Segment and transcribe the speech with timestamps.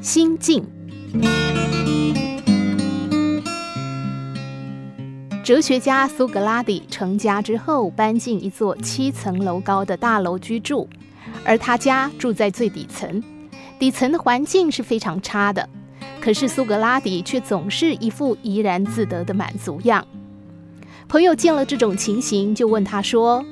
[0.00, 0.64] 心境。
[5.44, 10.88] 哲学家苏格拉底成家之后，搬进一座七层楼高的大楼居住，
[11.44, 13.22] 而他家住在最底层，
[13.78, 15.68] 底层的环境是非常差的。
[16.20, 20.06] 可是苏格拉底却总是一副怡然自得的满足样。
[21.08, 23.44] 朋友见了这种情形，就问他说：“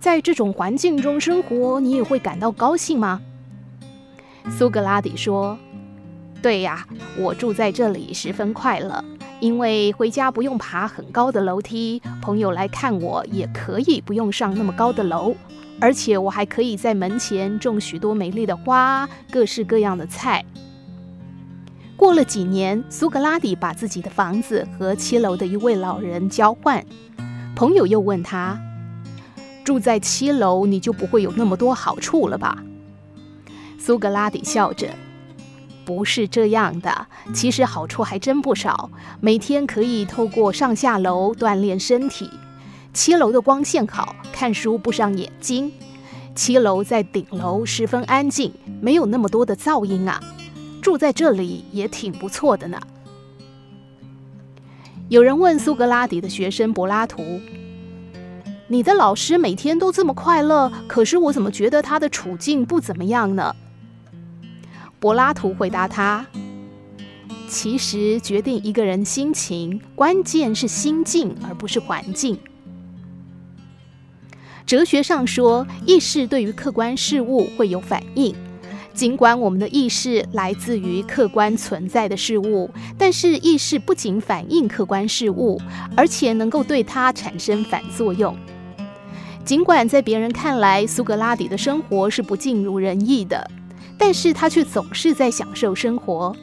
[0.00, 3.20] 在这种环境中生活，你也会感到高兴吗？”
[4.48, 5.58] 苏格拉底说
[6.40, 6.86] ：“对呀，
[7.18, 9.04] 我住在这里十分快乐，
[9.40, 15.34] 因为回家不用爬很高的楼梯，朋友来看我也可以不用上那么高的楼，
[15.80, 20.44] 而且我还可以在门前种许多美丽的花，各式各样的菜。”
[21.96, 26.84] 过了几年，苏格拉底把自己的房子和七楼的一位老人交换。
[27.54, 28.60] 朋友又问他
[29.64, 32.62] ：“住在七楼，你就不会有那么多好处了吧？”
[33.86, 34.88] 苏格拉底笑着
[35.86, 38.90] ：“不是这样的，其实好处还真不少。
[39.20, 42.28] 每天可以透过上下楼锻炼身体。
[42.92, 45.70] 七楼的光线好，看书不伤眼睛。
[46.34, 50.20] 七楼在顶楼十分安静，没有那么多的噪音啊。”
[50.82, 52.80] 住在这里也挺不错的呢。
[55.08, 57.22] 有人问苏格拉底的学生柏拉图
[58.66, 63.54] ：“你的老师每天都这么快乐，可是我怎么觉得他的处境不怎么样呢？”
[64.98, 66.26] 柏拉图回答他
[67.48, 72.38] ：“其实决定一个人心情，关键是心境，而不是环境。
[74.64, 78.34] 哲学上说，意识对于客观事物会有反应。”
[78.94, 85.60] 尽管我们的意识来自于客观存在的事物，但是意识不仅反映客观事物，
[85.94, 88.34] 而且能够对它产生反作用。
[89.44, 93.50] 尽管在别人看来，苏格拉底的生活是不尽如人意的，
[93.98, 96.34] 但是他却总是在享受生活。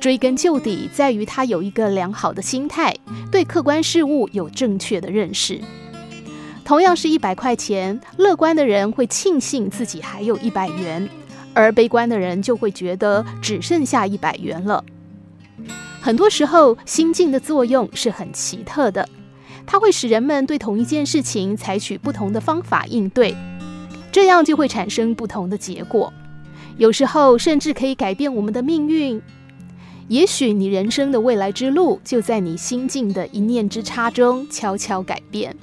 [0.00, 2.94] 追根究底，在于他有一个良好的心态，
[3.30, 5.60] 对客观事物有正确的认识。
[6.64, 11.08] 同样是一百块钱，乐观的人会庆幸自己还有一百元。
[11.52, 14.84] 而悲观的人就会觉得只剩下一百元了。
[16.00, 19.06] 很多时候，心境的作用是很奇特的，
[19.66, 23.36] 它会使人们对同一件事情采取不同的方法应对，
[24.12, 26.10] 这样就会产生不同的结果。
[26.80, 29.20] 有时候甚至可以改变我们的命运。
[30.08, 35.54] 也许你人生的未来之路就在你心境的一念之差中悄悄改变。